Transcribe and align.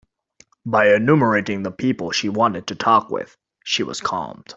By 0.65 0.89
enumerating 0.95 1.61
the 1.61 1.69
people 1.69 2.09
she 2.09 2.27
wanted 2.27 2.65
to 2.65 2.75
talk 2.75 3.11
with, 3.11 3.37
she 3.63 3.83
was 3.83 4.01
calmed. 4.01 4.49